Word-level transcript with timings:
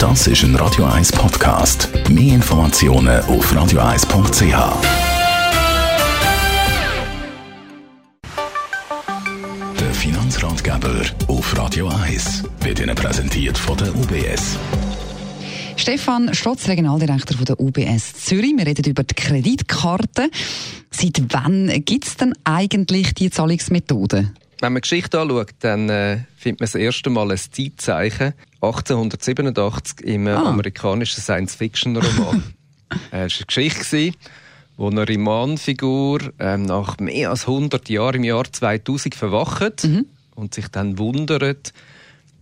Das 0.00 0.26
ist 0.26 0.42
ein 0.44 0.56
Radio 0.56 0.86
1 0.86 1.12
Podcast. 1.12 1.90
Mehr 2.08 2.36
Informationen 2.36 3.20
auf 3.24 3.52
radio1.ch. 3.52 4.42
Der 9.78 9.92
Finanzratgeber 9.92 11.02
auf 11.28 11.58
Radio 11.58 11.88
1 11.88 12.44
wird 12.62 12.80
Ihnen 12.80 12.96
präsentiert 12.96 13.58
von 13.58 13.76
der 13.76 13.94
UBS. 13.94 14.56
Stefan 15.76 16.32
Stotz, 16.32 16.66
Regionaldirektor 16.66 17.36
von 17.36 17.44
der 17.44 17.60
UBS 17.60 18.14
Zürich. 18.24 18.54
Wir 18.56 18.66
reden 18.66 18.86
über 18.86 19.04
die 19.04 19.14
Kreditkarte. 19.14 20.30
Seit 20.90 21.22
wann 21.28 21.70
gibt 21.84 22.06
es 22.06 22.16
denn 22.16 22.32
eigentlich 22.44 23.12
die 23.12 23.28
Zahlungsmethode? 23.28 24.32
Wenn 24.60 24.74
man 24.74 24.82
Geschichte 24.82 25.18
anschaut, 25.18 25.54
dann 25.60 25.88
äh, 25.88 26.18
findet 26.36 26.60
man 26.60 26.66
das 26.66 26.74
erste 26.74 27.08
Mal 27.08 27.30
ein 27.30 27.38
Zeitzeichen 27.38 28.34
1887 28.60 30.02
im 30.02 30.26
äh, 30.26 30.32
ah. 30.32 30.50
amerikanischen 30.50 31.22
Science-Fiction-Roman. 31.22 32.42
äh, 33.12 33.24
es 33.24 33.38
war 33.38 33.38
eine 33.38 33.46
Geschichte, 33.46 34.12
wo 34.76 34.90
eine 34.90 35.08
Riemann-Figur 35.08 36.32
äh, 36.38 36.58
nach 36.58 36.98
mehr 36.98 37.30
als 37.30 37.48
100 37.48 37.88
Jahren 37.88 38.16
im 38.16 38.24
Jahr 38.24 38.44
2000 38.52 39.14
verwacht 39.14 39.84
mhm. 39.84 40.04
und 40.34 40.52
sich 40.52 40.68
dann 40.68 40.98
wundert, 40.98 41.72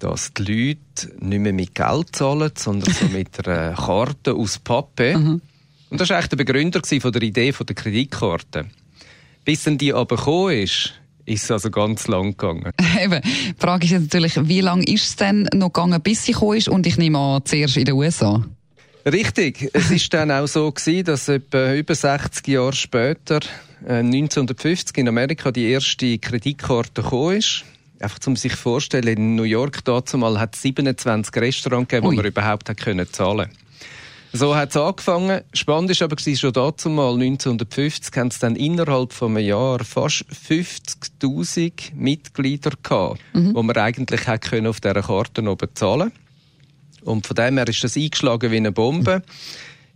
dass 0.00 0.32
die 0.34 0.42
Leute 0.42 1.24
nicht 1.24 1.40
mehr 1.40 1.52
mit 1.52 1.74
Geld 1.76 2.16
zahlen, 2.16 2.50
sondern 2.56 2.92
so 2.95 3.06
mit 3.06 3.46
einer 3.46 3.74
Karte 3.74 4.34
aus 4.34 4.59
Pappe. 4.59 5.16
Mhm. 5.16 5.40
Und 5.90 6.00
das 6.00 6.10
war 6.10 6.16
eigentlich 6.16 6.30
der 6.30 6.37
Begründer 6.37 6.80
von 6.82 7.12
der 7.12 7.23
Idee 7.23 7.52
der 7.52 7.76
Kreditkarte. 7.76 8.66
Bis 9.45 9.62
dann 9.62 9.78
die 9.78 9.95
aber 9.95 10.16
gekommen 10.16 10.62
ist, 10.62 10.95
ist 11.28 11.45
es 11.45 11.50
also 11.50 11.70
ganz 11.70 12.09
lang 12.09 12.37
gegangen. 12.37 12.73
Eben, 13.02 13.20
die 13.23 13.55
Frage 13.59 13.87
ist 13.87 13.92
natürlich, 13.92 14.48
wie 14.48 14.60
lange 14.60 14.84
ist 14.84 15.05
es 15.05 15.16
denn 15.16 15.48
noch 15.54 15.73
gegangen, 15.73 16.01
bis 16.02 16.24
sie 16.24 16.32
gekommen 16.32 16.56
ist? 16.56 16.68
Und 16.68 16.87
ich 16.87 16.96
nehme 16.96 17.18
an, 17.18 17.45
zuerst 17.45 17.77
in 17.77 17.84
den 17.84 17.95
USA. 17.95 18.45
Richtig. 19.06 19.70
Es 19.73 19.91
ist 19.91 20.12
dann 20.12 20.30
auch 20.30 20.46
so 20.46 20.70
gewesen, 20.70 21.04
dass 21.04 21.29
etwa 21.29 21.73
über 21.74 21.95
60 21.95 22.46
Jahre 22.49 22.73
später, 22.73 23.40
1950 23.87 24.96
äh, 24.96 25.01
in 25.01 25.09
Amerika, 25.09 25.51
die 25.52 25.71
erste 25.71 26.18
Kreditkarte 26.18 27.02
gekommen 27.02 27.37
ist. 27.37 27.65
Einfach 28.01 28.18
um 28.26 28.37
sich 28.37 28.54
vorzustellen, 28.54 29.16
in 29.16 29.34
New 29.34 29.43
York 29.43 29.84
dazu 29.84 30.18
mal 30.18 30.38
hat 30.38 30.54
es 30.54 30.62
27 30.62 31.34
Restaurants 31.37 31.88
gegeben, 31.88 32.06
wo 32.06 32.12
man 32.12 32.24
überhaupt 32.24 32.68
hat 32.68 32.76
können 32.76 33.06
zahlen 33.10 33.49
so 34.32 34.54
hat 34.54 34.71
es 34.71 34.76
angefangen. 34.76 35.43
Spannend 35.52 35.90
ist 35.90 36.02
aber 36.02 36.16
schon 36.18 36.52
dazu 36.52 36.88
mal 36.90 37.12
1950 37.15 38.16
haben 38.16 38.29
es 38.29 38.38
dann 38.38 38.57
innerhalb 38.57 39.12
von 39.12 39.37
einem 39.37 39.46
Jahr 39.46 39.84
fast 39.84 40.24
50.000 40.26 41.95
Mitglieder 41.95 42.73
gehabt, 42.82 43.21
mhm. 43.32 43.54
wo 43.54 43.62
man 43.62 43.76
eigentlich 43.76 44.26
hätte 44.26 44.51
können 44.51 44.66
auf 44.66 44.80
dieser 44.80 45.02
Karte 45.02 45.43
oben 45.49 45.68
zahlen. 45.74 46.12
Und 47.02 47.26
von 47.26 47.37
dem 47.37 47.56
her 47.56 47.68
ist 47.68 47.82
das 47.82 47.96
eingeschlagen 47.96 48.51
wie 48.51 48.56
eine 48.56 48.73
Bombe. 48.73 49.18
Mhm. 49.18 49.23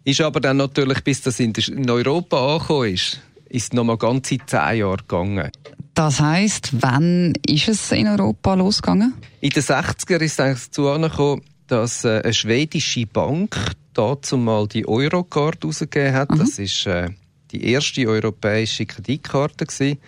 Ist 0.05 0.21
aber 0.21 0.41
dann 0.41 0.57
natürlich, 0.57 1.05
bis 1.05 1.23
das 1.23 1.39
in 1.39 1.91
Europa 1.91 2.55
angekommen 2.55 2.95
ist, 2.95 3.21
ist 3.49 3.75
noch 3.75 3.85
mal 3.85 3.99
ganze 3.99 4.39
zehn 4.47 4.79
Jahre 4.79 4.97
gegangen. 4.97 5.51
Das 5.95 6.21
heisst, 6.21 6.71
wann 6.81 7.35
ist 7.47 7.69
es 7.69 7.93
in 7.93 8.09
Europa 8.09 8.55
losgegangen? 8.55 9.15
In 9.41 9.51
den 9.51 9.63
60er 9.63 10.21
ist 10.21 10.41
es 10.41 10.65
dazu 10.65 10.89
angekommen, 10.89 11.43
dass 11.67 12.05
äh, 12.05 12.23
eine 12.23 12.33
schwedische 12.33 13.07
Bank 13.07 13.57
dazu 13.95 14.37
mal 14.37 14.67
die 14.67 14.87
Eurocard 14.87 15.65
rausgegeben 15.65 16.15
hat. 16.15 16.31
Mhm. 16.31 16.39
Das 16.39 16.59
ist 16.59 16.87
äh, 16.87 17.11
die 17.51 17.65
erste 17.65 18.07
europäische 18.07 18.87
Kreditkarte 18.87 19.67
gewesen 19.67 19.99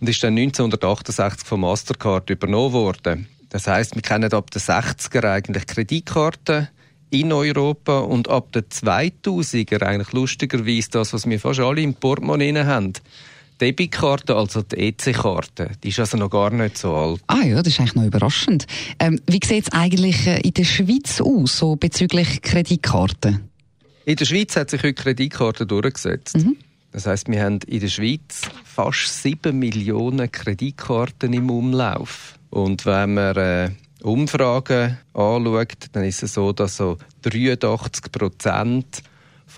und 0.00 0.08
ist 0.08 0.22
dann 0.22 0.36
1968 0.36 1.46
von 1.46 1.60
Mastercard 1.60 2.30
übernommen 2.30 2.72
worden. 2.72 3.28
Das 3.50 3.66
heißt, 3.66 3.94
wir 3.94 4.02
kennen 4.02 4.32
ab 4.32 4.50
den 4.50 4.60
60er 4.60 5.24
eigentlich 5.24 5.66
Kreditkarten 5.66 6.68
in 7.10 7.32
Europa 7.32 8.00
und 8.00 8.28
ab 8.28 8.52
den 8.52 8.64
2000er 8.64 9.82
eigentlich 9.82 10.12
lustigerweise 10.12 10.90
das, 10.90 11.12
was 11.12 11.26
wir 11.26 11.40
fast 11.40 11.60
alle 11.60 11.80
im 11.80 11.94
Portemonnaie 11.94 12.64
haben. 12.64 12.92
Debitkarte, 13.60 14.36
also 14.36 14.62
die 14.62 14.88
EC-Karte, 14.88 15.70
die 15.82 15.88
ist 15.88 15.98
also 15.98 16.16
noch 16.16 16.30
gar 16.30 16.50
nicht 16.50 16.78
so 16.78 16.94
alt. 16.94 17.20
Ah 17.26 17.42
ja, 17.44 17.56
das 17.56 17.68
ist 17.68 17.80
eigentlich 17.80 17.94
noch 17.94 18.04
überraschend. 18.04 18.66
Ähm, 18.98 19.20
wie 19.26 19.40
sieht 19.44 19.66
es 19.66 19.72
eigentlich 19.72 20.26
äh, 20.26 20.40
in 20.40 20.54
der 20.54 20.64
Schweiz 20.64 21.20
aus, 21.20 21.58
so 21.58 21.76
bezüglich 21.76 22.40
Kreditkarten? 22.42 23.48
In 24.04 24.16
der 24.16 24.24
Schweiz 24.24 24.56
hat 24.56 24.70
sich 24.70 24.82
heute 24.82 24.94
Kreditkarte 24.94 25.66
durchgesetzt. 25.66 26.36
Mhm. 26.36 26.56
Das 26.92 27.06
heißt, 27.06 27.28
wir 27.28 27.42
haben 27.42 27.58
in 27.66 27.80
der 27.80 27.88
Schweiz 27.88 28.42
fast 28.64 29.22
7 29.22 29.58
Millionen 29.58 30.32
Kreditkarten 30.32 31.32
im 31.32 31.50
Umlauf. 31.50 32.38
Und 32.50 32.86
wenn 32.86 33.14
man 33.14 33.36
äh, 33.36 33.70
Umfragen 34.02 34.96
anschaut, 35.12 35.86
dann 35.92 36.04
ist 36.04 36.22
es 36.22 36.34
so, 36.34 36.52
dass 36.52 36.76
so 36.76 36.96
83 37.22 38.10
Prozent 38.10 39.02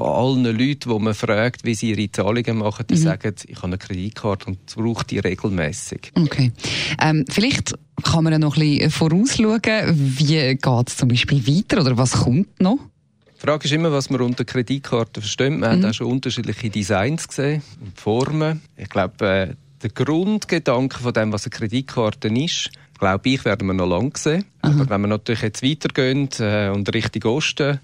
von 0.00 0.08
allen 0.08 0.44
Leuten, 0.44 0.90
die 0.90 0.98
man 0.98 1.12
fragt, 1.12 1.64
wie 1.64 1.74
sie 1.74 1.90
ihre 1.90 2.10
Zahlungen 2.10 2.56
machen, 2.56 2.86
die 2.88 2.94
mhm. 2.94 2.98
sagen, 2.98 3.34
ich 3.46 3.56
habe 3.56 3.66
eine 3.66 3.78
Kreditkarte 3.78 4.46
und 4.46 4.58
brauche 4.74 5.04
die 5.04 5.18
regelmäßig. 5.18 6.12
Okay. 6.14 6.52
Ähm, 7.02 7.26
vielleicht 7.28 7.74
kann 8.02 8.24
man 8.24 8.40
noch 8.40 8.56
ein 8.56 8.78
bisschen 8.78 8.90
vorausschauen, 8.90 9.60
wie 10.18 10.56
geht 10.56 10.88
es 10.88 10.96
zum 10.96 11.08
Beispiel 11.10 11.46
weiter 11.46 11.82
oder 11.82 11.98
was 11.98 12.12
kommt 12.12 12.60
noch? 12.60 12.78
Die 13.36 13.46
Frage 13.46 13.66
ist 13.66 13.72
immer, 13.72 13.92
was 13.92 14.08
man 14.08 14.22
unter 14.22 14.46
Kreditkarten 14.46 15.22
versteht. 15.22 15.50
Wir 15.50 15.58
mhm. 15.58 15.64
haben 15.64 15.84
auch 15.84 15.94
schon 15.94 16.06
unterschiedliche 16.06 16.70
Designs 16.70 17.28
gesehen 17.28 17.62
und 17.82 17.98
Formen. 17.98 18.62
Ich 18.78 18.88
glaube, 18.88 19.26
äh, 19.26 19.54
der 19.82 19.90
Grundgedanke 19.90 20.98
von 20.98 21.12
dem, 21.12 21.30
was 21.30 21.44
eine 21.44 21.50
Kreditkarte 21.50 22.28
ist, 22.28 22.70
glaube 22.98 23.28
ich, 23.28 23.44
werden 23.44 23.66
wir 23.66 23.74
noch 23.74 23.86
lange 23.86 24.12
sehen. 24.16 24.46
Mhm. 24.64 24.80
Aber 24.80 24.88
wenn 24.88 25.02
wir 25.02 25.08
natürlich 25.08 25.42
jetzt 25.42 25.62
weitergehen 25.62 26.30
äh, 26.38 26.70
und 26.70 26.90
Richtung 26.94 27.30
Osten 27.32 27.80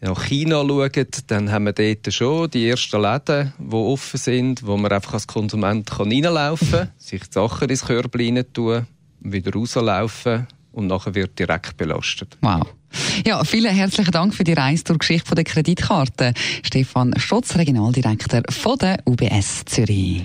nach 0.00 0.24
China 0.26 0.62
schauen, 0.66 1.06
dann 1.26 1.50
haben 1.50 1.64
wir 1.64 1.72
dort 1.72 2.12
schon 2.12 2.50
die 2.50 2.68
ersten 2.68 3.00
Läden, 3.00 3.52
die 3.58 3.74
offen 3.74 4.18
sind, 4.18 4.66
wo 4.66 4.76
man 4.76 4.92
einfach 4.92 5.14
als 5.14 5.26
Konsument 5.26 5.90
kann 5.90 6.12
reinlaufen 6.12 6.70
kann, 6.70 6.90
sich 6.98 7.22
die 7.22 7.32
Sachen 7.32 7.68
ins 7.68 7.84
Körbchen 7.84 8.44
tun, 8.52 8.86
wieder 9.20 9.52
rauslaufen 9.52 10.46
und 10.72 10.86
nachher 10.86 11.14
wird 11.14 11.38
direkt 11.38 11.76
belastet. 11.76 12.36
Wow. 12.42 12.66
Ja, 13.26 13.44
vielen 13.44 13.74
herzlichen 13.74 14.12
Dank 14.12 14.34
für 14.34 14.44
die 14.44 14.52
Reise 14.52 14.84
durch 14.84 14.98
die 14.98 15.06
Geschichte 15.06 15.34
der 15.34 15.44
Kreditkarte. 15.44 16.32
Stefan 16.62 17.14
Stotz, 17.18 17.56
Regionaldirektor 17.56 18.42
von 18.48 18.78
der 18.78 18.98
UBS 19.06 19.64
Zürich. 19.66 20.24